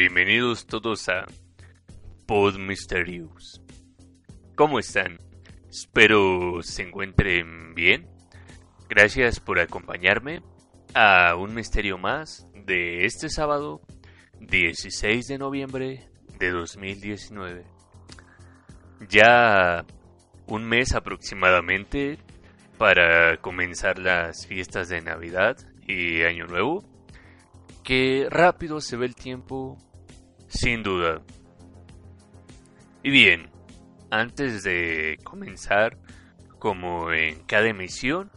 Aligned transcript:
Bienvenidos 0.00 0.66
todos 0.66 1.10
a 1.10 1.26
Pod 2.26 2.56
Mysterious. 2.56 3.60
¿Cómo 4.56 4.78
están? 4.78 5.18
Espero 5.68 6.62
se 6.62 6.84
encuentren 6.84 7.74
bien. 7.74 8.08
Gracias 8.88 9.40
por 9.40 9.60
acompañarme 9.60 10.42
a 10.94 11.36
un 11.36 11.54
misterio 11.54 11.98
más 11.98 12.48
de 12.54 13.04
este 13.04 13.28
sábado 13.28 13.82
16 14.40 15.26
de 15.26 15.36
noviembre 15.36 16.08
de 16.38 16.50
2019. 16.50 17.66
Ya 19.06 19.84
un 20.46 20.64
mes 20.64 20.94
aproximadamente 20.94 22.16
para 22.78 23.36
comenzar 23.42 23.98
las 23.98 24.46
fiestas 24.46 24.88
de 24.88 25.02
Navidad 25.02 25.58
y 25.86 26.22
Año 26.22 26.46
Nuevo. 26.46 26.82
Que 27.84 28.28
rápido 28.30 28.80
se 28.80 28.96
ve 28.96 29.04
el 29.04 29.14
tiempo, 29.14 29.76
sin 30.50 30.82
duda. 30.82 31.22
Y 33.02 33.10
bien, 33.10 33.50
antes 34.10 34.62
de 34.62 35.18
comenzar, 35.24 35.96
como 36.58 37.12
en 37.12 37.42
cada 37.44 37.68
emisión, 37.68 38.30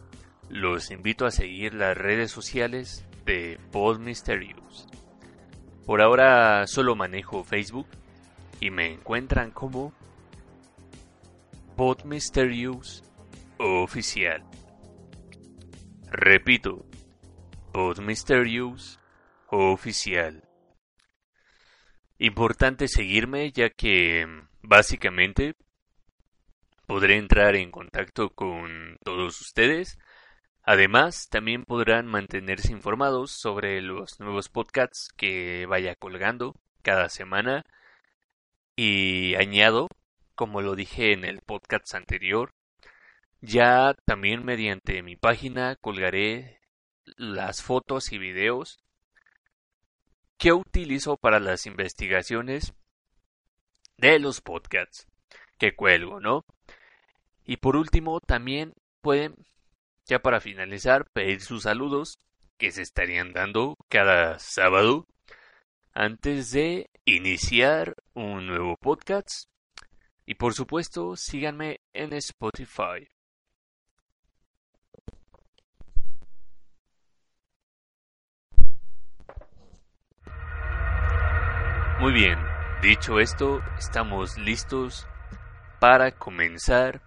los 0.48 0.90
invito 0.90 1.26
a 1.26 1.30
seguir 1.30 1.74
las 1.74 1.96
redes 1.96 2.30
sociales 2.30 3.04
de 3.26 3.58
Pod 3.72 3.98
Mysterious. 3.98 4.86
Por 5.84 6.00
ahora 6.00 6.66
solo 6.66 6.94
manejo 6.94 7.44
Facebook 7.44 7.88
y 8.60 8.70
me 8.70 8.92
encuentran 8.92 9.50
como 9.50 9.92
Pod 11.76 12.04
Mysterious 12.04 13.02
Oficial. 13.58 14.44
Repito, 16.10 16.86
Pod 17.72 17.98
Mysterious 17.98 19.00
Oficial. 19.48 20.43
Importante 22.18 22.86
seguirme 22.86 23.50
ya 23.50 23.70
que 23.70 24.26
básicamente 24.62 25.56
podré 26.86 27.16
entrar 27.16 27.56
en 27.56 27.70
contacto 27.72 28.30
con 28.30 28.98
todos 29.02 29.40
ustedes. 29.40 29.98
Además, 30.62 31.28
también 31.28 31.64
podrán 31.64 32.06
mantenerse 32.06 32.72
informados 32.72 33.32
sobre 33.32 33.82
los 33.82 34.20
nuevos 34.20 34.48
podcasts 34.48 35.08
que 35.16 35.66
vaya 35.66 35.96
colgando 35.96 36.54
cada 36.82 37.08
semana. 37.08 37.64
Y 38.76 39.34
añado, 39.34 39.88
como 40.36 40.62
lo 40.62 40.76
dije 40.76 41.12
en 41.12 41.24
el 41.24 41.40
podcast 41.40 41.94
anterior, 41.94 42.54
ya 43.40 43.94
también 44.04 44.44
mediante 44.44 45.02
mi 45.02 45.16
página 45.16 45.76
colgaré 45.76 46.60
las 47.16 47.62
fotos 47.62 48.12
y 48.12 48.18
videos 48.18 48.83
que 50.44 50.52
utilizo 50.52 51.16
para 51.16 51.40
las 51.40 51.64
investigaciones 51.64 52.74
de 53.96 54.18
los 54.18 54.42
podcasts 54.42 55.06
que 55.56 55.74
cuelgo, 55.74 56.20
¿no? 56.20 56.44
Y 57.46 57.56
por 57.56 57.76
último, 57.76 58.20
también 58.20 58.74
pueden, 59.00 59.36
ya 60.04 60.18
para 60.18 60.42
finalizar, 60.42 61.06
pedir 61.14 61.40
sus 61.40 61.62
saludos 61.62 62.18
que 62.58 62.72
se 62.72 62.82
estarían 62.82 63.32
dando 63.32 63.74
cada 63.88 64.38
sábado 64.38 65.06
antes 65.94 66.50
de 66.50 66.90
iniciar 67.06 67.94
un 68.12 68.46
nuevo 68.46 68.76
podcast. 68.76 69.48
Y 70.26 70.34
por 70.34 70.52
supuesto, 70.52 71.16
síganme 71.16 71.80
en 71.94 72.12
Spotify. 72.12 73.08
Muy 82.04 82.12
bien, 82.12 82.38
dicho 82.82 83.18
esto, 83.18 83.62
estamos 83.78 84.36
listos 84.36 85.08
para 85.80 86.10
comenzar 86.10 87.00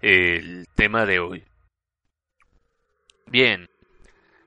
el 0.00 0.68
tema 0.76 1.04
de 1.04 1.18
hoy. 1.18 1.44
Bien, 3.26 3.68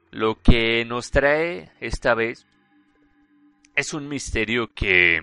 lo 0.09 0.35
que 0.41 0.85
nos 0.85 1.11
trae 1.11 1.73
esta 1.81 2.15
vez 2.15 2.47
es 3.75 3.93
un 3.93 4.07
misterio 4.07 4.73
que, 4.73 5.19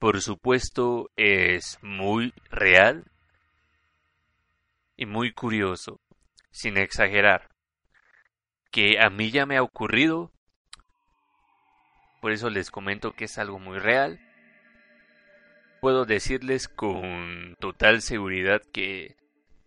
por 0.00 0.20
supuesto, 0.20 1.12
es 1.14 1.78
muy 1.80 2.34
real 2.50 3.04
y 4.96 5.06
muy 5.06 5.32
curioso, 5.32 6.00
sin 6.50 6.78
exagerar, 6.78 7.48
que 8.72 8.98
a 9.00 9.08
mí 9.08 9.30
ya 9.30 9.46
me 9.46 9.56
ha 9.56 9.62
ocurrido 9.62 10.33
por 12.24 12.32
eso 12.32 12.48
les 12.48 12.70
comento 12.70 13.12
que 13.12 13.26
es 13.26 13.36
algo 13.36 13.58
muy 13.58 13.78
real. 13.78 14.18
Puedo 15.82 16.06
decirles 16.06 16.68
con 16.68 17.54
total 17.60 18.00
seguridad 18.00 18.62
que 18.72 19.14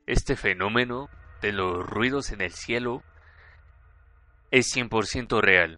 este 0.08 0.36
fenómeno 0.36 1.08
de 1.40 1.52
los 1.52 1.86
ruidos 1.86 2.32
en 2.32 2.42
el 2.42 2.50
cielo 2.50 3.04
es 4.50 4.76
100% 4.76 5.40
real. 5.40 5.78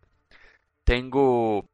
Tengo 0.86 1.70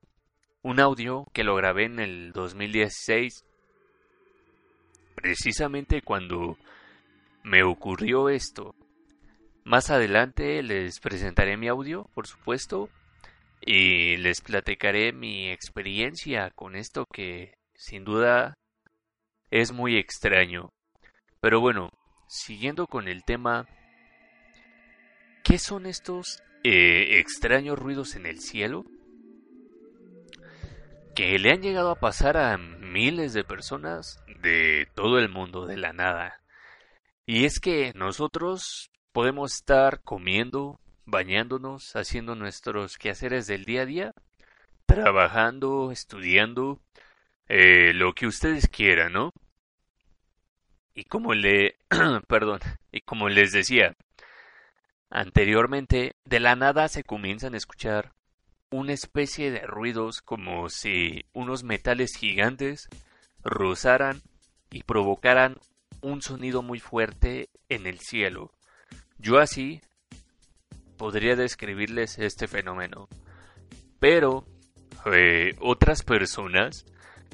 un 0.63 0.79
audio 0.79 1.27
que 1.33 1.43
lo 1.43 1.55
grabé 1.55 1.83
en 1.83 1.99
el 1.99 2.31
2016, 2.31 3.45
precisamente 5.13 6.01
cuando 6.01 6.57
me 7.43 7.61
ocurrió 7.61 8.29
esto. 8.29 8.73
Más 9.65 9.91
adelante 9.91 10.63
les 10.63 10.99
presentaré 10.99 11.57
mi 11.57 11.67
audio, 11.67 12.09
por 12.15 12.25
supuesto, 12.25 12.89
y 13.65 14.17
les 14.17 14.41
platicaré 14.41 15.11
mi 15.11 15.49
experiencia 15.49 16.51
con 16.51 16.75
esto 16.75 17.05
que 17.05 17.55
sin 17.73 18.05
duda 18.05 18.53
es 19.49 19.71
muy 19.71 19.97
extraño. 19.97 20.69
Pero 21.41 21.59
bueno, 21.59 21.89
siguiendo 22.27 22.87
con 22.87 23.07
el 23.07 23.23
tema, 23.23 23.67
¿qué 25.43 25.57
son 25.57 25.85
estos 25.85 26.41
eh, 26.63 27.19
extraños 27.19 27.79
ruidos 27.79 28.15
en 28.15 28.25
el 28.25 28.39
cielo? 28.39 28.85
Que 31.15 31.39
le 31.39 31.51
han 31.51 31.61
llegado 31.61 31.91
a 31.91 31.99
pasar 31.99 32.37
a 32.37 32.57
miles 32.57 33.33
de 33.33 33.43
personas 33.43 34.19
de 34.41 34.87
todo 34.95 35.17
el 35.17 35.29
mundo 35.29 35.65
de 35.65 35.77
la 35.77 35.93
nada. 35.93 36.41
Y 37.25 37.45
es 37.45 37.59
que 37.59 37.93
nosotros 37.95 38.91
podemos 39.11 39.53
estar 39.53 40.01
comiendo, 40.01 40.79
bañándonos, 41.05 41.95
haciendo 41.95 42.35
nuestros 42.35 42.97
quehaceres 42.97 43.47
del 43.47 43.65
día 43.65 43.81
a 43.81 43.85
día, 43.85 44.13
trabajando, 44.85 45.91
estudiando, 45.91 46.79
eh, 47.47 47.93
lo 47.93 48.13
que 48.13 48.27
ustedes 48.27 48.67
quieran, 48.67 49.13
¿no? 49.13 49.33
Y 50.93 51.05
como 51.05 51.33
le, 51.33 51.77
perdón, 52.27 52.59
y 52.91 53.01
como 53.01 53.29
les 53.29 53.51
decía 53.51 53.95
anteriormente, 55.09 56.15
de 56.25 56.39
la 56.39 56.55
nada 56.55 56.87
se 56.87 57.03
comienzan 57.03 57.53
a 57.53 57.57
escuchar 57.57 58.13
una 58.69 58.93
especie 58.93 59.51
de 59.51 59.61
ruidos 59.61 60.21
como 60.21 60.69
si 60.69 61.25
unos 61.33 61.63
metales 61.63 62.15
gigantes 62.15 62.89
rozaran 63.43 64.21
y 64.71 64.83
provocaran 64.83 65.57
un 66.01 66.21
sonido 66.21 66.61
muy 66.61 66.79
fuerte 66.79 67.49
en 67.69 67.87
el 67.87 67.99
cielo. 67.99 68.51
Yo 69.17 69.39
así 69.39 69.81
podría 70.97 71.35
describirles 71.35 72.17
este 72.19 72.47
fenómeno. 72.47 73.07
Pero 73.99 74.45
eh, 75.11 75.55
otras 75.59 76.03
personas 76.03 76.85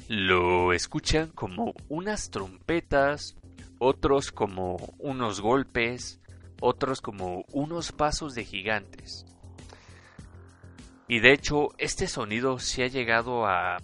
lo 0.08 0.72
escuchan 0.72 1.30
como 1.30 1.74
unas 1.88 2.30
trompetas, 2.30 3.36
otros 3.78 4.32
como 4.32 4.76
unos 4.98 5.40
golpes, 5.40 6.20
otros 6.60 7.00
como 7.00 7.44
unos 7.52 7.92
pasos 7.92 8.34
de 8.34 8.44
gigantes. 8.44 9.24
Y 11.08 11.20
de 11.20 11.32
hecho, 11.32 11.70
este 11.78 12.06
sonido 12.06 12.58
se 12.58 12.84
ha 12.84 12.86
llegado 12.86 13.46
a 13.46 13.78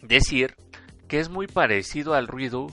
decir 0.00 0.56
que 1.08 1.18
es 1.18 1.28
muy 1.28 1.46
parecido 1.46 2.14
al 2.14 2.28
ruido 2.28 2.68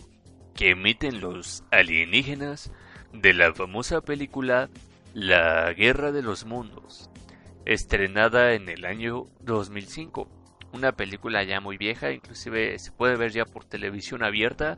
que 0.54 0.72
emiten 0.72 1.22
los 1.22 1.64
alienígenas 1.72 2.72
de 3.14 3.34
la 3.34 3.54
famosa 3.54 4.02
película 4.02 4.70
la 5.14 5.74
Guerra 5.74 6.12
de 6.12 6.22
los 6.22 6.46
Mundos, 6.46 7.10
estrenada 7.66 8.54
en 8.54 8.70
el 8.70 8.86
año 8.86 9.26
2005, 9.42 10.28
una 10.74 10.92
película 10.92 11.44
ya 11.44 11.60
muy 11.60 11.78
vieja, 11.78 12.12
inclusive 12.12 12.78
se 12.78 12.92
puede 12.92 13.16
ver 13.16 13.32
ya 13.32 13.46
por 13.46 13.66
televisión 13.66 14.24
abierta. 14.24 14.78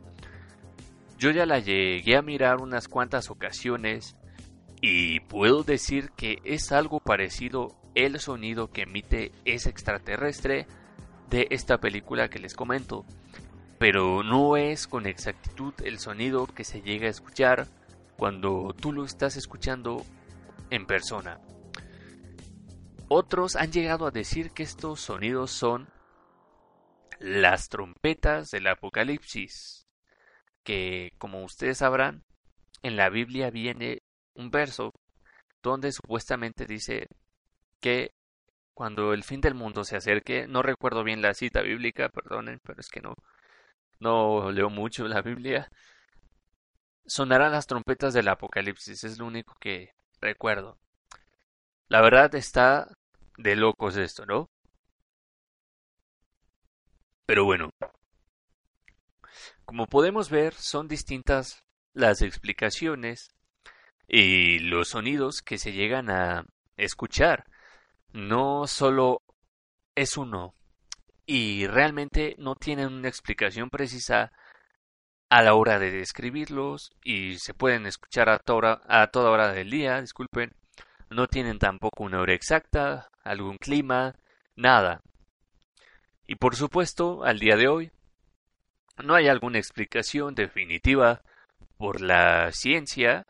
Yo 1.18 1.30
ya 1.30 1.46
la 1.46 1.58
llegué 1.58 2.16
a 2.16 2.22
mirar 2.22 2.60
unas 2.60 2.88
cuantas 2.88 3.30
ocasiones 3.30 4.16
y 4.80 5.20
puedo 5.20 5.62
decir 5.62 6.10
que 6.16 6.38
es 6.44 6.72
algo 6.72 6.98
parecido 6.98 7.76
el 7.94 8.18
sonido 8.20 8.70
que 8.70 8.82
emite 8.82 9.32
ese 9.44 9.68
extraterrestre 9.68 10.66
de 11.30 11.46
esta 11.50 11.78
película 11.78 12.28
que 12.28 12.38
les 12.38 12.54
comento, 12.54 13.04
pero 13.78 14.22
no 14.22 14.56
es 14.56 14.86
con 14.86 15.06
exactitud 15.06 15.74
el 15.84 15.98
sonido 15.98 16.46
que 16.46 16.64
se 16.64 16.80
llega 16.80 17.06
a 17.06 17.10
escuchar 17.10 17.68
cuando 18.16 18.74
tú 18.78 18.92
lo 18.92 19.04
estás 19.04 19.36
escuchando 19.36 20.04
en 20.72 20.86
persona. 20.86 21.38
Otros 23.08 23.56
han 23.56 23.70
llegado 23.70 24.06
a 24.06 24.10
decir 24.10 24.52
que 24.52 24.62
estos 24.62 25.00
sonidos 25.02 25.50
son 25.50 25.92
las 27.20 27.68
trompetas 27.68 28.50
del 28.50 28.66
Apocalipsis, 28.66 29.86
que 30.64 31.12
como 31.18 31.44
ustedes 31.44 31.78
sabrán, 31.78 32.24
en 32.82 32.96
la 32.96 33.10
Biblia 33.10 33.50
viene 33.50 34.02
un 34.34 34.50
verso 34.50 34.94
donde 35.62 35.92
supuestamente 35.92 36.64
dice 36.64 37.06
que 37.78 38.14
cuando 38.72 39.12
el 39.12 39.24
fin 39.24 39.42
del 39.42 39.54
mundo 39.54 39.84
se 39.84 39.96
acerque, 39.96 40.46
no 40.48 40.62
recuerdo 40.62 41.04
bien 41.04 41.20
la 41.20 41.34
cita 41.34 41.60
bíblica, 41.60 42.08
perdonen, 42.08 42.60
pero 42.64 42.80
es 42.80 42.88
que 42.88 43.02
no, 43.02 43.14
no 44.00 44.50
leo 44.50 44.70
mucho 44.70 45.06
la 45.06 45.20
Biblia, 45.20 45.68
sonarán 47.04 47.52
las 47.52 47.66
trompetas 47.66 48.14
del 48.14 48.28
Apocalipsis, 48.28 49.04
es 49.04 49.18
lo 49.18 49.26
único 49.26 49.54
que 49.60 49.90
recuerdo. 50.22 50.78
La 51.88 52.00
verdad 52.00 52.34
está 52.34 52.88
de 53.36 53.56
locos 53.56 53.96
esto, 53.96 54.24
¿no? 54.24 54.48
Pero 57.26 57.44
bueno, 57.44 57.70
como 59.64 59.86
podemos 59.86 60.30
ver, 60.30 60.54
son 60.54 60.88
distintas 60.88 61.62
las 61.92 62.22
explicaciones 62.22 63.30
y 64.06 64.58
los 64.60 64.88
sonidos 64.88 65.42
que 65.42 65.58
se 65.58 65.72
llegan 65.72 66.10
a 66.10 66.44
escuchar. 66.76 67.44
No 68.12 68.66
solo 68.66 69.22
es 69.94 70.16
uno 70.16 70.54
y 71.26 71.66
realmente 71.66 72.34
no 72.38 72.54
tienen 72.54 72.92
una 72.92 73.08
explicación 73.08 73.70
precisa 73.70 74.32
a 75.32 75.40
la 75.40 75.54
hora 75.54 75.78
de 75.78 75.90
describirlos 75.90 76.92
y 77.02 77.38
se 77.38 77.54
pueden 77.54 77.86
escuchar 77.86 78.28
a 78.28 78.38
toda, 78.38 78.82
a 78.86 79.06
toda 79.06 79.30
hora 79.30 79.50
del 79.54 79.70
día, 79.70 79.98
disculpen. 79.98 80.52
No 81.08 81.26
tienen 81.26 81.58
tampoco 81.58 82.04
una 82.04 82.20
hora 82.20 82.34
exacta, 82.34 83.08
algún 83.24 83.56
clima, 83.56 84.14
nada. 84.56 85.00
Y 86.26 86.34
por 86.34 86.54
supuesto, 86.54 87.24
al 87.24 87.38
día 87.38 87.56
de 87.56 87.66
hoy, 87.66 87.92
no 89.02 89.14
hay 89.14 89.28
alguna 89.28 89.56
explicación 89.56 90.34
definitiva 90.34 91.22
por 91.78 92.02
la 92.02 92.52
ciencia 92.52 93.24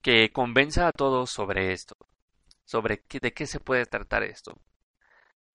que 0.00 0.30
convenza 0.32 0.88
a 0.88 0.92
todos 0.92 1.28
sobre 1.28 1.74
esto, 1.74 1.96
sobre 2.64 3.02
de 3.10 3.32
qué 3.34 3.46
se 3.46 3.60
puede 3.60 3.84
tratar 3.84 4.22
esto. 4.22 4.58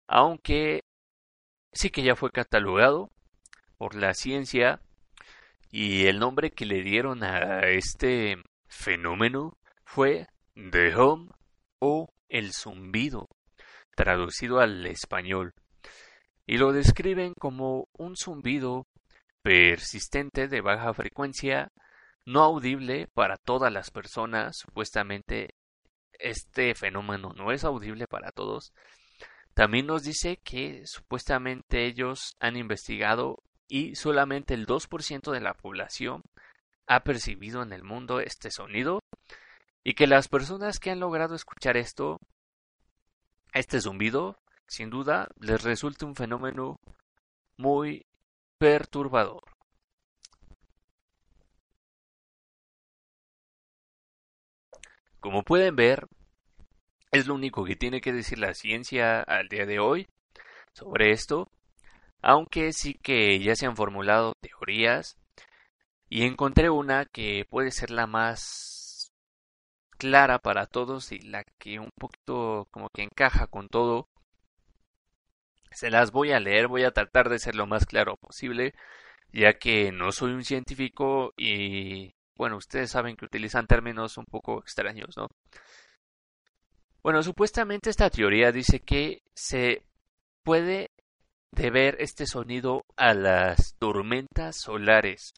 Aunque 0.09 0.83
sí 1.73 1.91
que 1.91 2.03
ya 2.03 2.17
fue 2.17 2.33
catalogado 2.33 3.13
por 3.77 3.95
la 3.95 4.13
ciencia 4.15 4.81
y 5.71 6.07
el 6.07 6.19
nombre 6.19 6.51
que 6.51 6.67
le 6.67 6.83
dieron 6.83 7.23
a 7.23 7.61
este 7.69 8.37
fenómeno 8.67 9.59
fue 9.85 10.27
The 10.55 10.95
Home 10.97 11.31
o 11.79 12.13
el 12.29 12.53
zumbido, 12.53 13.29
traducido 13.95 14.61
al 14.61 14.87
español, 14.87 15.55
y 16.47 16.59
lo 16.59 16.73
describen 16.73 17.35
como 17.39 17.89
un 17.93 18.17
zumbido 18.17 18.87
persistente 19.43 20.49
de 20.49 20.61
baja 20.61 20.93
frecuencia 20.95 21.71
no 22.25 22.43
audible 22.43 23.09
para 23.15 23.37
todas 23.37 23.73
las 23.73 23.91
personas. 23.91 24.57
Supuestamente 24.59 25.55
este 26.19 26.75
fenómeno 26.75 27.33
no 27.35 27.53
es 27.53 27.65
audible 27.65 28.07
para 28.07 28.33
todos. 28.33 28.73
También 29.55 29.87
nos 29.87 30.03
dice 30.05 30.39
que 30.45 30.83
supuestamente 30.85 31.87
ellos 31.87 32.37
han 32.39 32.57
investigado 32.57 33.43
y 33.69 33.95
solamente 33.95 34.55
el 34.55 34.67
2% 34.67 35.31
de 35.31 35.41
la 35.41 35.55
población 35.55 36.23
ha 36.87 37.01
percibido 37.05 37.63
en 37.63 37.73
el 37.73 37.85
mundo 37.85 38.21
este 38.21 38.51
sonido 38.51 39.01
y 39.85 39.95
que 39.95 40.07
las 40.07 40.29
personas 40.29 40.81
que 40.81 40.91
han 40.91 41.01
logrado 41.01 41.35
escuchar 41.35 41.77
esto, 41.77 42.19
este 43.53 43.81
zumbido, 43.81 44.39
sin 44.67 44.91
duda 44.91 45.29
les 45.39 45.63
resulta 45.63 46.07
un 46.07 46.17
fenómeno 46.17 46.77
muy 47.57 48.07
perturbador. 48.59 49.43
Como 55.21 55.43
pueden 55.43 55.77
ver, 55.77 56.07
es 57.11 57.27
lo 57.27 57.35
único 57.35 57.65
que 57.65 57.77
tiene 57.77 58.01
que 58.01 58.13
decir 58.13 58.39
la 58.39 58.55
ciencia 58.55 59.21
al 59.23 59.49
día 59.49 59.67
de 59.67 59.79
hoy 59.79 60.09
sobre 60.73 61.11
esto, 61.11 61.51
aunque 62.23 62.73
sí 62.73 62.95
que 62.95 63.39
ya 63.41 63.55
se 63.57 63.67
han 63.67 63.77
formulado 63.77 64.35
teorías 64.41 65.17
y 66.09 66.25
encontré 66.25 66.71
una 66.71 67.05
que 67.07 67.47
puede 67.49 67.71
ser 67.71 67.91
la 67.91 68.07
más 68.07 69.13
clara 69.99 70.39
para 70.39 70.67
todos 70.67 71.13
y 71.13 71.21
la 71.21 71.45
que 71.59 71.79
un 71.81 71.91
poquito 71.99 72.69
como 72.71 72.89
que 72.91 73.03
encaja 73.03 73.47
con 73.47 73.69
todo. 73.69 74.09
Se 75.71 75.91
las 75.91 76.13
voy 76.13 76.33
a 76.33 76.41
leer, 76.41 76.69
voy 76.69 76.85
a 76.85 76.93
tratar 76.93 77.29
de 77.29 77.39
ser 77.39 77.55
lo 77.55 77.67
más 77.67 77.87
claro 77.87 78.17
posible, 78.17 78.75
ya 79.33 79.55
que 79.59 79.93
no 79.93 80.13
soy 80.13 80.33
un 80.33 80.45
científico 80.45 81.35
y 81.37 82.15
bueno, 82.37 82.57
ustedes 82.57 82.91
saben 82.91 83.17
que 83.17 83.27
utilizan 83.27 83.67
términos 83.67 84.17
un 84.17 84.25
poco 84.25 84.61
extraños, 84.61 85.17
¿no? 85.17 85.29
Bueno, 87.03 87.23
supuestamente 87.23 87.91
esta 87.91 88.11
teoría 88.11 88.53
dice 88.53 88.81
que 88.81 89.23
se 89.35 89.83
puede 90.43 90.91
deber 91.53 91.97
este 92.01 92.27
sonido 92.27 92.85
a 92.97 93.15
las 93.15 93.75
tormentas 93.79 94.57
solares. 94.57 95.35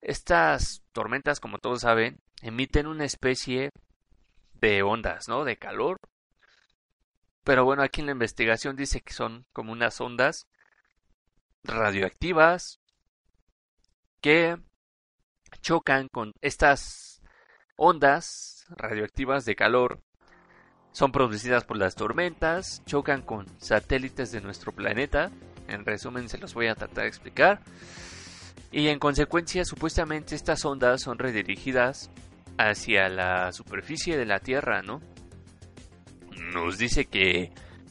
Estas 0.00 0.82
tormentas, 0.92 1.40
como 1.40 1.58
todos 1.58 1.80
saben, 1.80 2.20
emiten 2.42 2.86
una 2.86 3.04
especie 3.04 3.70
de 4.54 4.82
ondas, 4.82 5.28
¿no? 5.28 5.44
De 5.44 5.56
calor. 5.56 5.98
Pero 7.42 7.64
bueno, 7.64 7.82
aquí 7.82 8.00
en 8.00 8.06
la 8.06 8.12
investigación 8.12 8.76
dice 8.76 9.00
que 9.00 9.12
son 9.12 9.46
como 9.52 9.72
unas 9.72 10.00
ondas 10.00 10.46
radioactivas 11.62 12.80
que 14.20 14.56
chocan 15.60 16.08
con 16.08 16.32
estas 16.40 17.20
ondas 17.76 18.64
radioactivas 18.68 19.44
de 19.44 19.56
calor. 19.56 20.02
Son 20.94 21.10
producidas 21.10 21.64
por 21.64 21.76
las 21.76 21.96
tormentas, 21.96 22.80
chocan 22.86 23.20
con 23.20 23.46
satélites 23.58 24.30
de 24.30 24.40
nuestro 24.40 24.70
planeta. 24.70 25.32
En 25.66 25.84
resumen, 25.84 26.28
se 26.28 26.38
los 26.38 26.54
voy 26.54 26.68
a 26.68 26.76
tratar 26.76 27.02
de 27.02 27.08
explicar. 27.08 27.60
Y 28.70 28.86
en 28.86 29.00
consecuencia, 29.00 29.64
supuestamente 29.64 30.36
estas 30.36 30.64
ondas 30.64 31.02
son 31.02 31.18
redirigidas 31.18 32.12
hacia 32.58 33.08
la 33.08 33.50
superficie 33.50 34.16
de 34.16 34.24
la 34.24 34.38
Tierra, 34.38 34.82
¿no? 34.82 35.00
Nos 36.52 36.78
dice 36.78 37.06
que 37.06 37.50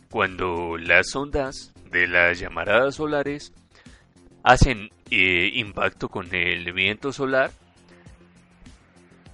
cuando 0.10 0.77
las 0.77 1.13
ondas 1.13 1.74
de 1.92 2.08
las 2.08 2.39
llamaradas 2.39 2.96
solares 2.96 3.51
hacen 4.44 4.92
eh, 5.12 5.50
impacto 5.56 6.08
con 6.08 6.34
el 6.34 6.72
viento 6.72 7.12
solar, 7.12 7.51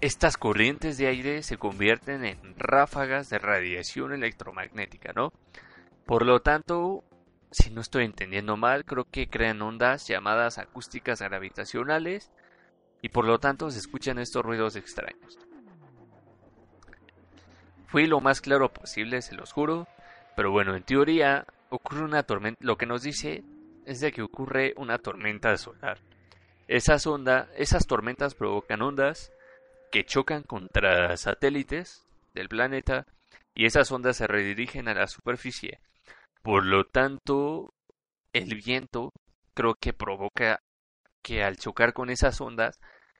estas 0.01 0.38
corrientes 0.38 0.98
de 0.98 1.08
aire 1.08 1.44
se 1.44 1.58
convierten 1.58 2.24
en 2.24 2.56
ráfagas 2.58 3.29
de 3.29 3.39
radiación 3.39 4.13
electromagnética, 4.13 5.12
¿no? 5.13 5.34
Por 6.06 6.25
lo 6.25 6.41
tanto, 6.41 7.03
si 7.51 7.70
no 7.70 7.82
estoy 7.82 8.06
entendiendo 8.06 8.56
mal, 8.56 8.86
creo 8.86 9.06
que 9.06 9.27
crean 9.27 9.62
ondas 9.62 10.08
llamadas 10.08 10.58
acústicas 10.58 11.22
gravitacionales 11.22 12.32
y 13.01 13.10
por 13.10 13.25
lo 13.25 13.39
tanto 13.39 13.70
se 13.72 13.79
escuchan 13.79 14.20
estos 14.20 14.44
ruidos 14.44 14.75
extraños. 14.75 15.38
Fui 17.88 18.06
lo 18.06 18.22
más 18.22 18.39
claro 18.39 18.72
posible, 18.72 19.22
se 19.22 19.36
los 19.36 19.51
juro, 19.51 19.88
pero 20.36 20.51
bueno, 20.51 20.75
en 20.75 20.84
teoría 20.84 21.46
ocurre 21.70 22.03
una 22.03 22.24
tormenta, 22.24 22.60
lo 22.63 22.77
que 22.77 22.86
nos 22.86 23.01
dice 23.01 23.44
es 23.86 24.00
de 24.00 24.12
que 24.12 24.22
ocurre 24.22 24.74
una 24.77 25.00
tormenta 25.00 25.58
solar. 25.58 26.00
Esas 26.68 27.06
ondas, 27.08 27.50
esas 27.58 27.88
tormentas 27.88 28.36
provocan 28.36 28.82
ondas 28.82 29.32
que 29.91 30.05
chocan 30.05 30.43
contra 30.43 31.15
satélites 31.17 32.05
del 32.34 32.50
planeta 32.50 33.08
y 33.53 33.65
esas 33.65 33.91
ondas 33.91 34.17
se 34.17 34.27
redirigen 34.27 34.88
a 34.88 34.93
la 34.93 35.08
superficie. 35.08 35.79
Por 36.41 36.65
lo 36.65 36.86
tanto, 36.86 37.74
el 38.34 38.55
viento 38.55 39.12
creo 39.53 39.75
que 39.75 39.93
provoca 39.93 40.62
que 41.22 41.43
al 41.43 41.58
chocar 41.58 41.93
con 41.93 42.10
esas 42.10 42.39
ondas 42.39 42.79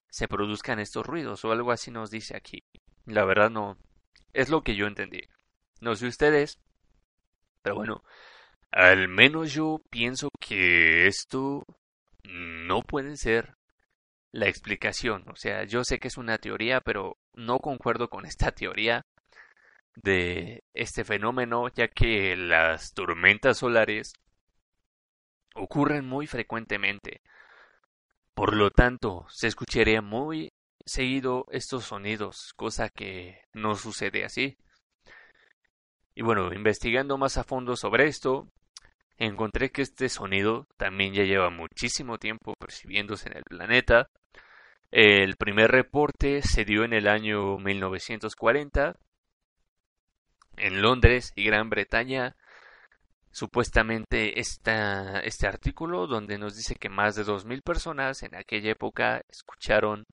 se 0.10 0.28
produzcan 0.28 0.80
estos 0.80 1.06
ruidos 1.06 1.44
o 1.46 1.52
algo 1.52 1.72
así 1.72 1.92
nos 1.92 2.10
dice 2.10 2.36
aquí. 2.36 2.64
La 3.06 3.26
verdad 3.26 3.50
no 3.50 3.78
es 4.34 4.50
lo 4.50 4.62
que 4.62 4.76
yo 4.76 4.88
entendí. 4.88 5.22
No 5.82 5.96
sé 5.96 6.08
ustedes, 6.08 6.60
pero 7.62 7.76
bueno, 7.76 8.04
al 8.72 9.08
menos 9.08 9.54
yo 9.54 9.82
pienso 9.90 10.30
que 10.40 11.08
esto 11.08 11.64
no 12.24 12.82
puede 12.82 13.18
ser 13.18 13.56
la 14.32 14.48
explicación. 14.48 15.26
O 15.30 15.36
sea, 15.36 15.64
yo 15.66 15.84
sé 15.84 16.00
que 16.00 16.08
es 16.08 16.18
una 16.18 16.38
teoría, 16.38 16.82
pero 16.82 17.18
no 17.34 17.60
concuerdo 17.60 18.10
con 18.10 18.26
esta 18.26 18.52
teoría 18.52 19.06
de 19.96 20.64
este 20.74 21.04
fenómeno, 21.04 21.68
ya 21.70 21.88
que 21.88 22.36
las 22.36 22.94
tormentas 22.94 23.58
solares 23.58 24.14
ocurren 25.56 26.06
muy 26.06 26.28
frecuentemente. 26.28 27.22
Por 28.34 28.56
lo 28.56 28.72
tanto, 28.72 29.26
se 29.30 29.48
escucharía 29.48 30.02
muy 30.02 30.50
seguido 30.86 31.46
estos 31.52 31.86
sonidos, 31.86 32.54
cosa 32.56 32.90
que 32.90 33.42
no 33.54 33.76
sucede 33.76 34.24
así. 34.24 34.58
Y 36.16 36.22
bueno, 36.22 36.54
investigando 36.54 37.18
más 37.18 37.38
a 37.38 37.44
fondo 37.44 37.76
sobre 37.76 38.08
esto, 38.08 38.50
encontré 39.20 39.72
que 39.72 39.84
este 39.84 40.10
sonido 40.10 40.68
también 40.78 41.14
ya 41.14 41.24
lleva 41.24 41.50
muchísimo 41.50 42.18
tiempo 42.18 42.54
percibiéndose 42.60 43.30
en 43.30 43.38
el 43.38 43.44
planeta. 43.44 44.10
El 44.92 45.36
primer 45.36 45.70
reporte 45.70 46.42
se 46.42 46.66
dio 46.66 46.84
en 46.84 46.94
el 46.94 47.08
año 47.08 47.60
1940 47.60 48.96
en 50.58 50.82
Londres 50.82 51.32
y 51.36 51.44
Gran 51.46 51.70
Bretaña. 51.70 52.36
Supuestamente 53.32 54.40
esta, 54.40 55.20
este 55.20 55.48
artículo 55.48 56.08
donde 56.08 56.40
nos 56.40 56.56
dice 56.56 56.76
que 56.76 56.90
más 56.90 57.16
de 57.16 57.24
2.000 57.24 57.62
personas 57.62 58.24
en 58.24 58.36
aquella 58.36 58.72
época 58.72 59.22
escucharon 59.30 60.06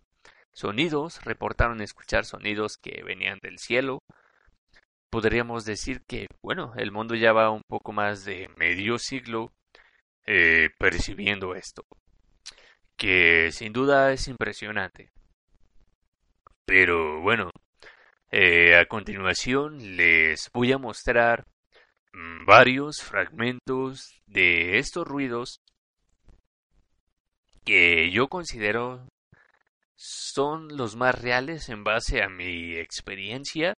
sonidos, 0.52 1.24
reportaron 1.24 1.80
escuchar 1.80 2.24
sonidos 2.24 2.76
que 2.76 3.02
venían 3.02 3.38
del 3.40 3.58
cielo. 3.58 4.02
Podríamos 5.16 5.64
decir 5.64 6.02
que, 6.06 6.26
bueno, 6.42 6.74
el 6.76 6.92
mundo 6.92 7.14
ya 7.14 7.32
va 7.32 7.48
un 7.48 7.62
poco 7.66 7.90
más 7.90 8.26
de 8.26 8.50
medio 8.58 8.98
siglo 8.98 9.50
eh, 10.26 10.68
percibiendo 10.78 11.54
esto, 11.54 11.86
que 12.98 13.50
sin 13.50 13.72
duda 13.72 14.12
es 14.12 14.28
impresionante. 14.28 15.10
Pero 16.66 17.22
bueno, 17.22 17.50
eh, 18.30 18.76
a 18.76 18.84
continuación 18.84 19.96
les 19.96 20.50
voy 20.52 20.72
a 20.72 20.78
mostrar 20.78 21.46
mm, 22.12 22.44
varios 22.44 22.98
fragmentos 22.98 24.20
de 24.26 24.76
estos 24.76 25.06
ruidos 25.06 25.62
que 27.64 28.10
yo 28.10 28.28
considero 28.28 29.08
son 29.94 30.76
los 30.76 30.94
más 30.94 31.18
reales 31.22 31.70
en 31.70 31.84
base 31.84 32.22
a 32.22 32.28
mi 32.28 32.76
experiencia. 32.76 33.72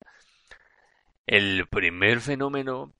El 1.26 1.66
primer 1.68 2.21
fenómeno 2.21 2.92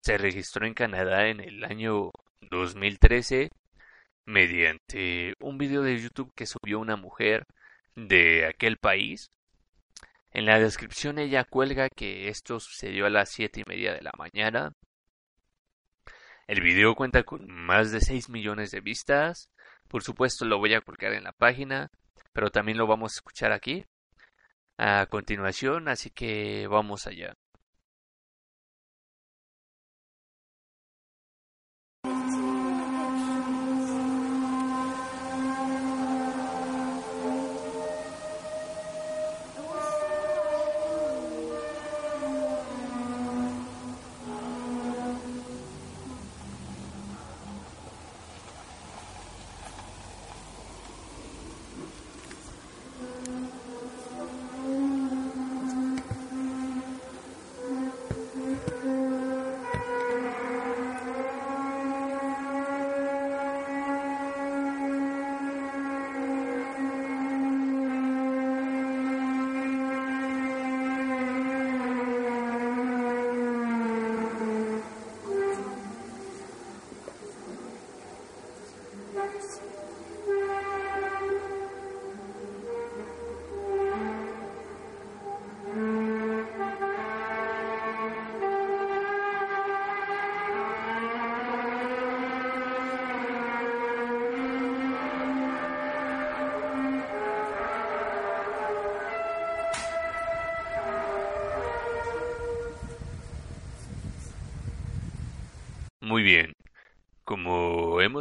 se 0.00 0.18
registró 0.18 0.66
en 0.66 0.74
Canadá 0.74 1.28
en 1.28 1.40
el 1.40 1.64
año 1.64 2.10
2013 2.40 3.50
mediante 4.26 5.34
un 5.40 5.58
video 5.58 5.82
de 5.82 6.00
YouTube 6.00 6.32
que 6.34 6.46
subió 6.46 6.78
una 6.78 6.96
mujer 6.96 7.46
de 7.94 8.46
aquel 8.46 8.78
país. 8.78 9.30
En 10.30 10.46
la 10.46 10.58
descripción 10.58 11.18
ella 11.18 11.44
cuelga 11.44 11.88
que 11.88 12.28
esto 12.28 12.58
sucedió 12.58 13.06
a 13.06 13.10
las 13.10 13.30
siete 13.30 13.60
y 13.60 13.64
media 13.68 13.92
de 13.92 14.02
la 14.02 14.12
mañana. 14.18 14.72
El 16.46 16.60
video 16.62 16.94
cuenta 16.94 17.22
con 17.22 17.46
más 17.48 17.92
de 17.92 18.00
6 18.00 18.28
millones 18.28 18.70
de 18.70 18.80
vistas. 18.80 19.50
Por 19.88 20.02
supuesto 20.02 20.44
lo 20.44 20.58
voy 20.58 20.74
a 20.74 20.80
colgar 20.80 21.12
en 21.12 21.24
la 21.24 21.32
página 21.32 21.90
pero 22.34 22.50
también 22.50 22.76
lo 22.76 22.86
vamos 22.86 23.12
a 23.12 23.16
escuchar 23.18 23.52
aquí 23.52 23.86
a 24.76 25.06
continuación, 25.06 25.88
así 25.88 26.10
que 26.10 26.66
vamos 26.66 27.06
allá. 27.06 27.34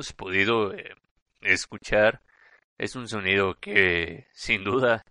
Hemos 0.03 0.13
podido 0.13 0.74
eh, 0.74 0.95
escuchar, 1.39 2.22
es 2.77 2.98
un 2.98 3.07
sonido 3.07 3.55
que 3.55 4.27
sin 4.33 4.65
duda 4.65 5.05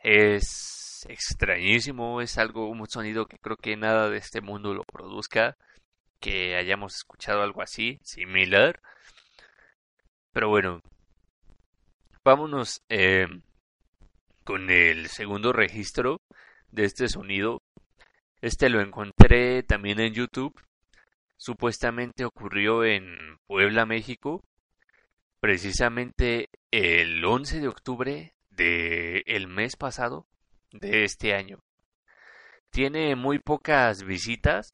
es 0.00 1.06
extrañísimo, 1.08 2.20
es 2.20 2.36
algo, 2.36 2.68
un 2.68 2.84
sonido 2.88 3.26
que 3.26 3.38
creo 3.38 3.56
que 3.56 3.76
nada 3.76 4.10
de 4.10 4.18
este 4.18 4.40
mundo 4.40 4.74
lo 4.74 4.82
produzca, 4.82 5.56
que 6.18 6.56
hayamos 6.56 6.96
escuchado 6.96 7.42
algo 7.42 7.62
así, 7.62 8.00
similar. 8.02 8.80
Pero 10.32 10.48
bueno, 10.48 10.82
vámonos 12.24 12.82
eh, 12.88 13.28
con 14.42 14.68
el 14.70 15.06
segundo 15.06 15.52
registro 15.52 16.20
de 16.72 16.86
este 16.86 17.06
sonido. 17.06 17.62
Este 18.40 18.68
lo 18.68 18.80
encontré 18.80 19.62
también 19.62 20.00
en 20.00 20.12
YouTube 20.12 20.60
supuestamente 21.36 22.24
ocurrió 22.24 22.84
en 22.84 23.38
Puebla, 23.46 23.86
México, 23.86 24.42
precisamente 25.40 26.48
el 26.70 27.24
11 27.24 27.60
de 27.60 27.68
octubre 27.68 28.34
del 28.50 29.22
el 29.26 29.46
mes 29.48 29.76
pasado 29.76 30.26
de 30.72 31.04
este 31.04 31.34
año. 31.34 31.58
Tiene 32.70 33.16
muy 33.16 33.38
pocas 33.38 34.02
visitas 34.02 34.72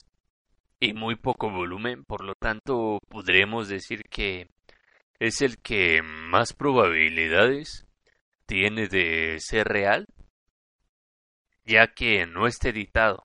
y 0.80 0.94
muy 0.94 1.16
poco 1.16 1.50
volumen, 1.50 2.04
por 2.04 2.24
lo 2.24 2.34
tanto 2.34 2.98
podremos 3.08 3.68
decir 3.68 4.02
que 4.10 4.48
es 5.18 5.40
el 5.40 5.58
que 5.58 6.02
más 6.02 6.52
probabilidades 6.52 7.86
tiene 8.46 8.88
de 8.88 9.38
ser 9.38 9.68
real, 9.68 10.06
ya 11.64 11.86
que 11.94 12.26
no 12.26 12.46
está 12.46 12.70
editado. 12.70 13.24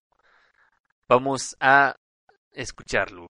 Vamos 1.08 1.56
a 1.60 1.96
escucharlo. 2.58 3.28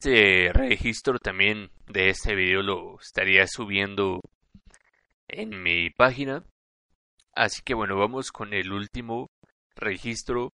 Este 0.00 0.52
registro 0.52 1.18
también 1.18 1.72
de 1.88 2.10
este 2.10 2.36
video 2.36 2.62
lo 2.62 3.00
estaría 3.00 3.48
subiendo 3.48 4.20
en 5.26 5.60
mi 5.60 5.90
página. 5.90 6.44
Así 7.34 7.62
que 7.62 7.74
bueno, 7.74 7.96
vamos 7.98 8.30
con 8.30 8.54
el 8.54 8.72
último 8.72 9.28
registro. 9.74 10.52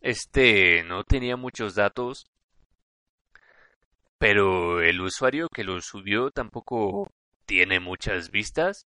Este 0.00 0.84
no 0.84 1.02
tenía 1.02 1.36
muchos 1.36 1.74
datos, 1.74 2.26
pero 4.18 4.80
el 4.82 5.00
usuario 5.00 5.48
que 5.48 5.64
lo 5.64 5.80
subió 5.80 6.30
tampoco 6.30 7.10
tiene 7.44 7.80
muchas 7.80 8.30
vistas 8.30 8.86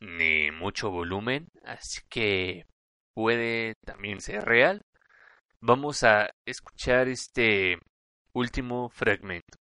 ni 0.00 0.50
mucho 0.50 0.90
volumen, 0.90 1.48
así 1.62 2.00
que 2.08 2.66
puede 3.14 3.76
también 3.84 4.20
ser 4.20 4.44
real. 4.44 4.82
Vamos 5.60 6.02
a 6.02 6.30
escuchar 6.44 7.06
este 7.06 7.78
último 8.36 8.90
fragmento. 8.90 9.56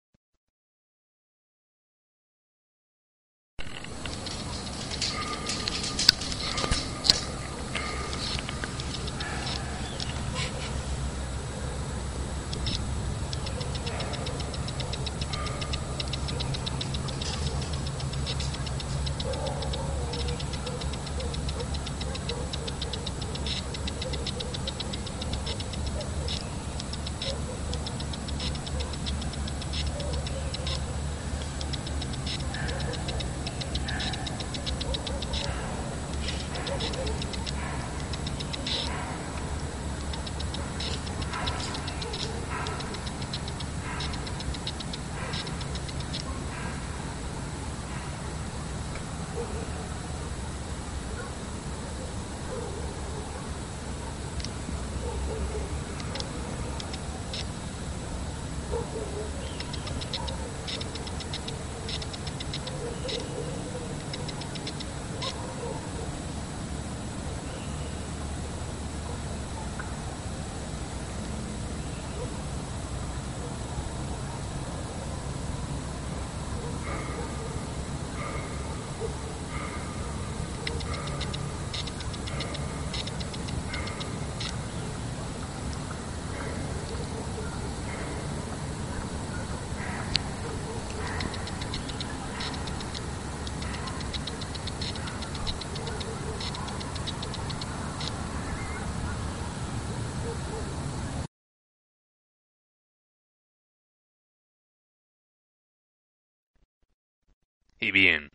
Y 107.84 107.92
bien, 107.92 108.30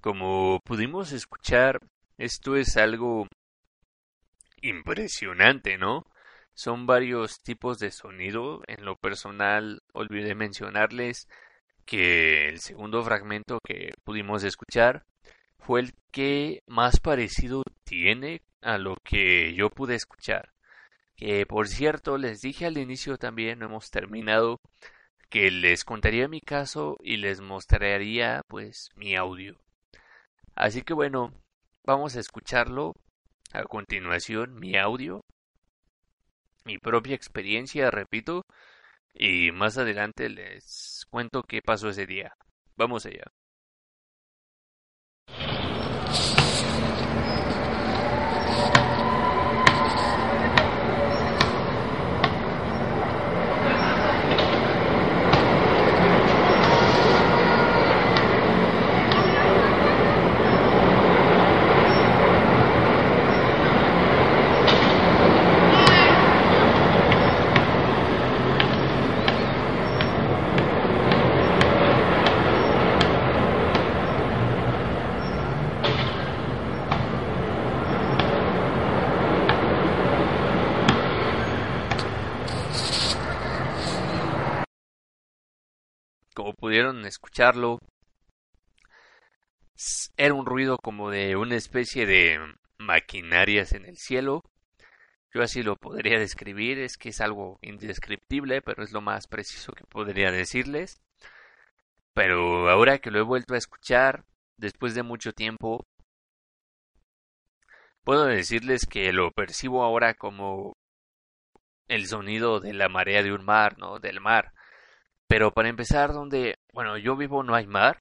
como 0.00 0.58
pudimos 0.64 1.12
escuchar, 1.12 1.78
esto 2.18 2.56
es 2.56 2.76
algo 2.76 3.28
impresionante, 4.62 5.78
¿no? 5.78 6.04
Son 6.54 6.84
varios 6.84 7.38
tipos 7.44 7.78
de 7.78 7.92
sonido. 7.92 8.62
En 8.66 8.84
lo 8.84 8.96
personal, 8.96 9.80
olvidé 9.92 10.34
mencionarles 10.34 11.28
que 11.84 12.48
el 12.48 12.58
segundo 12.58 13.04
fragmento 13.04 13.60
que 13.64 13.92
pudimos 14.02 14.42
escuchar 14.42 15.04
fue 15.60 15.78
el 15.80 15.92
que 16.10 16.64
más 16.66 16.98
parecido 16.98 17.62
tiene 17.84 18.42
a 18.60 18.76
lo 18.76 18.96
que 19.04 19.54
yo 19.54 19.70
pude 19.70 19.94
escuchar. 19.94 20.52
Que 21.14 21.46
por 21.46 21.68
cierto, 21.68 22.18
les 22.18 22.40
dije 22.40 22.66
al 22.66 22.78
inicio 22.78 23.18
también, 23.18 23.60
no 23.60 23.66
hemos 23.66 23.88
terminado, 23.90 24.60
que 25.34 25.50
les 25.50 25.84
contaría 25.84 26.28
mi 26.28 26.40
caso 26.40 26.96
y 27.02 27.16
les 27.16 27.40
mostraría 27.40 28.42
pues 28.46 28.90
mi 28.94 29.16
audio. 29.16 29.58
Así 30.54 30.82
que 30.82 30.94
bueno, 30.94 31.32
vamos 31.84 32.14
a 32.14 32.20
escucharlo 32.20 32.92
a 33.52 33.64
continuación, 33.64 34.54
mi 34.54 34.76
audio, 34.76 35.22
mi 36.64 36.78
propia 36.78 37.16
experiencia, 37.16 37.90
repito, 37.90 38.42
y 39.12 39.50
más 39.50 39.76
adelante 39.76 40.28
les 40.28 41.04
cuento 41.10 41.42
qué 41.42 41.62
pasó 41.62 41.88
ese 41.88 42.06
día. 42.06 42.36
Vamos 42.76 43.04
allá. 43.04 43.24
Pudieron 86.74 87.06
escucharlo, 87.06 87.78
era 90.16 90.34
un 90.34 90.44
ruido 90.44 90.76
como 90.76 91.08
de 91.08 91.36
una 91.36 91.54
especie 91.54 92.04
de 92.04 92.40
maquinarias 92.78 93.74
en 93.74 93.84
el 93.84 93.96
cielo. 93.96 94.42
Yo 95.32 95.42
así 95.42 95.62
lo 95.62 95.76
podría 95.76 96.18
describir, 96.18 96.80
es 96.80 96.96
que 96.96 97.10
es 97.10 97.20
algo 97.20 97.60
indescriptible, 97.62 98.60
pero 98.60 98.82
es 98.82 98.90
lo 98.90 99.00
más 99.00 99.28
preciso 99.28 99.72
que 99.72 99.84
podría 99.84 100.32
decirles. 100.32 101.00
Pero 102.12 102.68
ahora 102.68 102.98
que 102.98 103.12
lo 103.12 103.20
he 103.20 103.22
vuelto 103.22 103.54
a 103.54 103.58
escuchar, 103.58 104.24
después 104.56 104.96
de 104.96 105.04
mucho 105.04 105.32
tiempo, 105.32 105.86
puedo 108.02 108.24
decirles 108.24 108.84
que 108.84 109.12
lo 109.12 109.30
percibo 109.30 109.84
ahora 109.84 110.14
como 110.14 110.72
el 111.86 112.08
sonido 112.08 112.58
de 112.58 112.72
la 112.74 112.88
marea 112.88 113.22
de 113.22 113.32
un 113.32 113.44
mar, 113.44 113.78
¿no? 113.78 114.00
Del 114.00 114.20
mar. 114.20 114.53
Pero 115.34 115.52
para 115.52 115.68
empezar, 115.68 116.12
donde, 116.12 116.60
bueno, 116.72 116.96
yo 116.96 117.16
vivo 117.16 117.42
no 117.42 117.56
hay 117.56 117.66
mar 117.66 118.00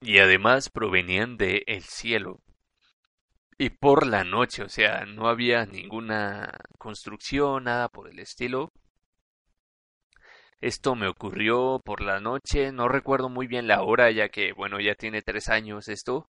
y 0.00 0.20
además 0.20 0.70
provenían 0.70 1.36
de 1.36 1.64
el 1.66 1.82
cielo. 1.82 2.40
Y 3.58 3.68
por 3.68 4.06
la 4.06 4.24
noche, 4.24 4.62
o 4.62 4.70
sea, 4.70 5.04
no 5.04 5.28
había 5.28 5.66
ninguna 5.66 6.50
construcción, 6.78 7.64
nada 7.64 7.90
por 7.90 8.08
el 8.08 8.20
estilo. 8.20 8.72
Esto 10.62 10.94
me 10.94 11.08
ocurrió 11.08 11.78
por 11.84 12.00
la 12.00 12.20
noche, 12.20 12.72
no 12.72 12.88
recuerdo 12.88 13.28
muy 13.28 13.46
bien 13.46 13.68
la 13.68 13.82
hora, 13.82 14.10
ya 14.10 14.30
que, 14.30 14.54
bueno, 14.54 14.80
ya 14.80 14.94
tiene 14.94 15.20
tres 15.20 15.50
años 15.50 15.88
esto. 15.88 16.26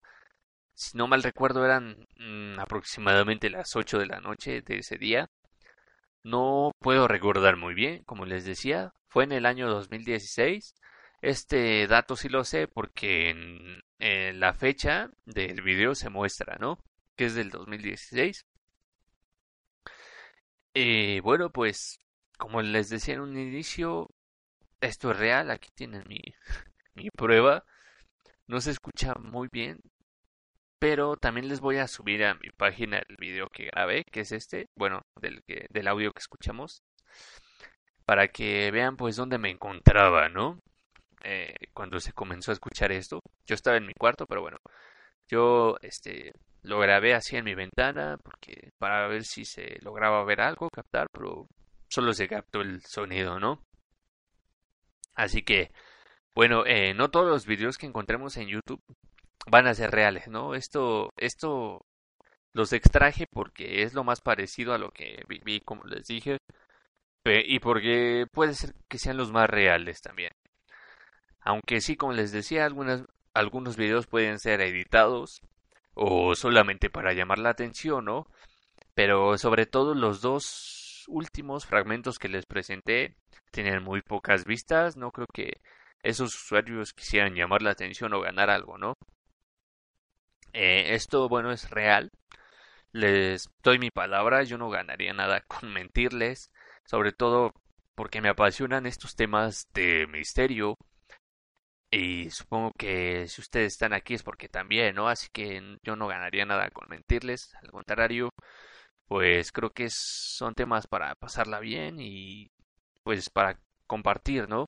Si 0.74 0.98
no 0.98 1.06
mal 1.08 1.22
recuerdo, 1.22 1.64
eran 1.64 2.06
mm, 2.18 2.60
aproximadamente 2.60 3.48
las 3.48 3.74
ocho 3.76 3.98
de 3.98 4.08
la 4.08 4.20
noche 4.20 4.60
de 4.60 4.80
ese 4.80 4.98
día. 4.98 5.30
No 6.22 6.72
puedo 6.80 7.08
recordar 7.08 7.56
muy 7.56 7.74
bien, 7.74 8.04
como 8.04 8.26
les 8.26 8.44
decía, 8.44 8.92
fue 9.08 9.24
en 9.24 9.32
el 9.32 9.46
año 9.46 9.68
2016. 9.68 10.74
Este 11.22 11.86
dato 11.86 12.16
sí 12.16 12.28
lo 12.28 12.44
sé 12.44 12.68
porque 12.68 13.30
en, 13.30 14.40
la 14.40 14.54
fecha 14.54 15.10
del 15.26 15.62
video 15.62 15.94
se 15.94 16.10
muestra, 16.10 16.56
¿no? 16.58 16.78
Que 17.16 17.26
es 17.26 17.34
del 17.34 17.50
2016. 17.50 18.46
Y 20.74 21.20
bueno, 21.20 21.50
pues 21.50 21.98
como 22.38 22.62
les 22.62 22.88
decía 22.90 23.14
en 23.14 23.20
un 23.20 23.38
inicio, 23.38 24.08
esto 24.80 25.10
es 25.12 25.18
real, 25.18 25.50
aquí 25.50 25.70
tienen 25.74 26.04
mi, 26.08 26.20
mi 26.94 27.10
prueba. 27.10 27.64
no 28.46 28.60
se 28.60 28.72
escucha 28.72 29.14
muy 29.14 29.48
bien, 29.52 29.80
pero 30.80 31.16
también 31.16 31.48
les 31.48 31.60
voy 31.60 31.76
a 31.76 31.86
subir 31.88 32.24
a 32.24 32.34
mi 32.34 32.50
página 32.56 32.98
el 33.08 33.16
video 33.16 33.48
que 33.48 33.66
grabé, 33.66 34.04
que 34.04 34.20
es 34.20 34.32
este, 34.32 34.68
bueno, 34.74 35.02
del, 35.20 35.42
del 35.46 35.88
audio 35.88 36.12
que 36.12 36.20
escuchamos, 36.20 36.82
para 38.06 38.28
que 38.28 38.70
vean 38.72 38.96
pues 38.96 39.16
dónde 39.16 39.38
me 39.38 39.50
encontraba, 39.50 40.28
¿no? 40.30 40.58
Eh, 41.22 41.54
cuando 41.74 42.00
se 42.00 42.12
comenzó 42.14 42.50
a 42.50 42.54
escuchar 42.54 42.92
esto. 42.92 43.20
Yo 43.46 43.54
estaba 43.54 43.76
en 43.76 43.86
mi 43.86 43.94
cuarto, 43.94 44.26
pero 44.26 44.40
bueno, 44.40 44.58
yo 45.28 45.76
este 45.82 46.32
lo 46.62 46.78
grabé 46.80 47.14
así 47.14 47.36
en 47.36 47.44
mi 47.44 47.54
ventana 47.54 48.18
porque 48.22 48.70
para 48.78 49.06
ver 49.08 49.24
si 49.24 49.44
se 49.44 49.78
lograba 49.82 50.24
ver 50.24 50.40
algo, 50.40 50.70
captar, 50.70 51.08
pero 51.12 51.46
solo 51.88 52.12
se 52.14 52.28
captó 52.28 52.62
el 52.62 52.82
sonido, 52.82 53.38
¿no? 53.40 53.62
Así 55.14 55.42
que, 55.42 55.70
bueno, 56.34 56.64
eh, 56.66 56.94
no 56.94 57.10
todos 57.10 57.28
los 57.28 57.46
videos 57.46 57.78
que 57.78 57.86
encontremos 57.86 58.36
en 58.38 58.48
YouTube 58.48 58.82
van 59.46 59.66
a 59.66 59.74
ser 59.74 59.90
reales, 59.90 60.28
¿no? 60.28 60.54
Esto, 60.54 61.10
esto 61.16 61.84
los 62.52 62.72
extraje 62.72 63.26
porque 63.30 63.82
es 63.82 63.94
lo 63.94 64.04
más 64.04 64.20
parecido 64.20 64.74
a 64.74 64.78
lo 64.78 64.90
que 64.90 65.22
vi, 65.28 65.60
como 65.60 65.84
les 65.84 66.06
dije, 66.06 66.38
y 67.24 67.58
porque 67.60 68.26
puede 68.32 68.54
ser 68.54 68.74
que 68.88 68.98
sean 68.98 69.16
los 69.16 69.30
más 69.32 69.48
reales 69.48 70.00
también. 70.00 70.32
Aunque 71.40 71.80
sí, 71.80 71.96
como 71.96 72.12
les 72.12 72.32
decía, 72.32 72.66
algunos 72.66 73.76
videos 73.76 74.06
pueden 74.06 74.38
ser 74.38 74.60
editados 74.60 75.40
o 75.94 76.34
solamente 76.34 76.90
para 76.90 77.12
llamar 77.12 77.38
la 77.38 77.50
atención, 77.50 78.04
¿no? 78.04 78.26
Pero 78.94 79.38
sobre 79.38 79.66
todo 79.66 79.94
los 79.94 80.20
dos 80.20 81.04
últimos 81.08 81.66
fragmentos 81.66 82.18
que 82.18 82.28
les 82.28 82.46
presenté 82.46 83.16
tienen 83.52 83.82
muy 83.82 84.02
pocas 84.02 84.44
vistas, 84.44 84.96
no 84.96 85.10
creo 85.10 85.26
que 85.32 85.60
esos 86.02 86.34
usuarios 86.34 86.92
quisieran 86.92 87.34
llamar 87.34 87.62
la 87.62 87.70
atención 87.70 88.14
o 88.14 88.20
ganar 88.20 88.50
algo, 88.50 88.78
¿no? 88.78 88.94
Eh, 90.52 90.94
esto, 90.94 91.28
bueno, 91.28 91.50
es 91.52 91.70
real. 91.70 92.10
Les 92.92 93.50
doy 93.62 93.78
mi 93.78 93.90
palabra, 93.90 94.42
yo 94.44 94.58
no 94.58 94.70
ganaría 94.70 95.12
nada 95.14 95.42
con 95.48 95.72
mentirles, 95.72 96.50
sobre 96.86 97.12
todo 97.12 97.54
porque 97.96 98.20
me 98.22 98.30
apasionan 98.30 98.86
estos 98.86 99.16
temas 99.16 99.68
de 99.74 100.06
misterio, 100.08 100.76
y 101.90 102.30
supongo 102.30 102.72
que 102.78 103.26
si 103.28 103.40
ustedes 103.40 103.72
están 103.72 103.92
aquí 103.92 104.14
es 104.14 104.22
porque 104.22 104.48
también, 104.48 104.94
¿no? 104.94 105.08
Así 105.08 105.28
que 105.32 105.76
yo 105.82 105.96
no 105.96 106.06
ganaría 106.08 106.44
nada 106.46 106.70
con 106.70 106.88
mentirles. 106.88 107.52
Al 107.62 107.70
contrario, 107.70 108.30
pues 109.08 109.52
creo 109.52 109.70
que 109.70 109.88
son 109.90 110.54
temas 110.54 110.86
para 110.86 111.14
pasarla 111.16 111.60
bien 111.60 111.98
y 112.00 112.50
pues 113.04 113.30
para 113.30 113.60
compartir, 113.86 114.48
¿no? 114.48 114.66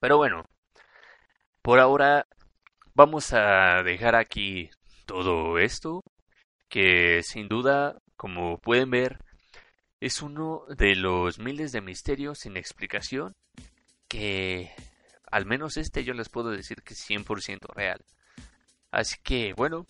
Pero 0.00 0.18
bueno, 0.18 0.44
por 1.62 1.78
ahora 1.80 2.26
vamos 2.94 3.32
a 3.32 3.82
dejar 3.82 4.14
aquí 4.14 4.70
todo 5.06 5.58
esto, 5.58 6.02
que 6.68 7.22
sin 7.22 7.48
duda, 7.48 7.98
como 8.16 8.58
pueden 8.58 8.90
ver, 8.90 9.18
es 10.00 10.22
uno 10.22 10.64
de 10.76 10.96
los 10.96 11.38
miles 11.38 11.72
de 11.72 11.80
misterios 11.80 12.40
sin 12.40 12.56
explicación 12.56 13.34
que 14.08 14.70
al 15.30 15.46
menos 15.46 15.76
este 15.76 16.04
yo 16.04 16.12
les 16.12 16.28
puedo 16.28 16.50
decir 16.50 16.82
que 16.82 16.94
es 16.94 17.08
100% 17.08 17.72
real. 17.74 18.04
Así 18.90 19.16
que 19.22 19.54
bueno, 19.54 19.86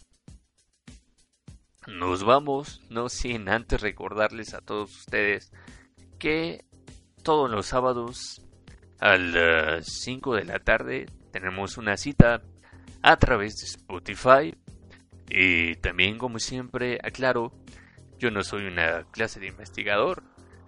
nos 1.87 2.25
vamos, 2.25 2.83
no 2.91 3.09
sin 3.09 3.49
antes 3.49 3.81
recordarles 3.81 4.55
a 4.55 4.61
todos 4.61 4.95
ustedes 4.97 5.51
que 6.19 6.65
todos 7.23 7.51
los 7.51 7.67
sábados 7.67 8.43
a 9.01 9.17
las 9.17 9.87
5 9.87 10.37
de 10.37 10.45
la 10.45 10.61
tarde 10.61 11.07
tenemos 11.33 11.79
una 11.79 11.97
cita 11.97 12.43
a 13.03 13.17
través 13.17 13.57
de 13.57 13.67
Spotify 13.67 14.55
y 15.29 15.75
también 15.77 16.19
como 16.19 16.39
siempre 16.39 16.99
aclaro, 17.03 17.53
yo 18.19 18.31
no 18.31 18.43
soy 18.43 18.67
una 18.67 19.05
clase 19.11 19.41
de 19.41 19.49
investigador, 19.49 20.23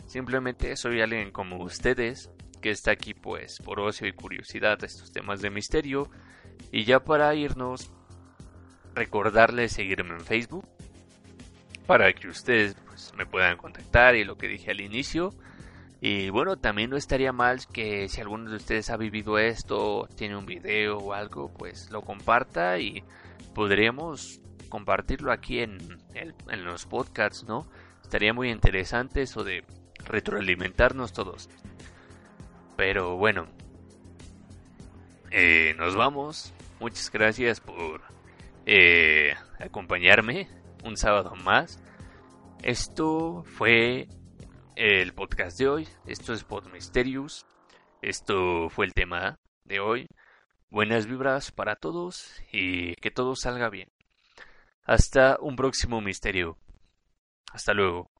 simplemente 0.06 0.76
soy 0.76 1.00
alguien 1.00 1.30
como 1.30 1.62
ustedes 1.62 2.30
que 2.64 2.70
está 2.70 2.92
aquí 2.92 3.12
pues 3.12 3.58
por 3.62 3.78
ocio 3.78 4.06
y 4.08 4.12
curiosidad 4.12 4.78
de 4.78 4.86
estos 4.86 5.12
temas 5.12 5.42
de 5.42 5.50
misterio. 5.50 6.10
Y 6.72 6.84
ya 6.84 7.00
para 7.04 7.34
irnos, 7.34 7.92
recordarles 8.94 9.72
seguirme 9.72 10.14
en 10.14 10.20
Facebook 10.20 10.66
para 11.86 12.10
que 12.14 12.26
ustedes 12.26 12.74
pues, 12.86 13.12
me 13.18 13.26
puedan 13.26 13.58
contactar 13.58 14.16
y 14.16 14.24
lo 14.24 14.38
que 14.38 14.48
dije 14.48 14.70
al 14.70 14.80
inicio. 14.80 15.34
Y 16.06 16.28
bueno, 16.28 16.58
también 16.58 16.90
no 16.90 16.98
estaría 16.98 17.32
mal 17.32 17.66
que 17.72 18.10
si 18.10 18.20
alguno 18.20 18.50
de 18.50 18.56
ustedes 18.56 18.90
ha 18.90 18.98
vivido 18.98 19.38
esto, 19.38 20.06
tiene 20.16 20.36
un 20.36 20.44
video 20.44 20.98
o 20.98 21.14
algo, 21.14 21.50
pues 21.50 21.90
lo 21.90 22.02
comparta 22.02 22.78
y 22.78 23.02
podríamos 23.54 24.42
compartirlo 24.68 25.32
aquí 25.32 25.60
en, 25.60 25.78
en 26.12 26.64
los 26.66 26.84
podcasts, 26.84 27.44
¿no? 27.44 27.66
Estaría 28.02 28.34
muy 28.34 28.50
interesante 28.50 29.22
eso 29.22 29.44
de 29.44 29.64
retroalimentarnos 30.04 31.14
todos. 31.14 31.48
Pero 32.76 33.16
bueno, 33.16 33.46
eh, 35.30 35.74
nos 35.78 35.96
vamos. 35.96 36.52
Muchas 36.80 37.10
gracias 37.10 37.60
por 37.60 38.02
eh, 38.66 39.32
acompañarme 39.58 40.48
un 40.84 40.98
sábado 40.98 41.34
más. 41.34 41.82
Esto 42.62 43.42
fue 43.56 44.06
el 44.76 45.14
podcast 45.14 45.58
de 45.58 45.68
hoy. 45.68 45.88
Esto 46.06 46.32
es 46.32 46.44
Pod 46.44 46.66
Mysterious. 46.72 47.46
Esto 48.02 48.68
fue 48.70 48.86
el 48.86 48.92
tema 48.92 49.38
de 49.64 49.80
hoy. 49.80 50.08
Buenas 50.70 51.06
vibras 51.06 51.52
para 51.52 51.76
todos 51.76 52.34
y 52.52 52.94
que 52.96 53.10
todo 53.10 53.36
salga 53.36 53.70
bien. 53.70 53.88
Hasta 54.84 55.38
un 55.40 55.56
próximo 55.56 56.00
misterio. 56.00 56.58
Hasta 57.52 57.72
luego. 57.72 58.10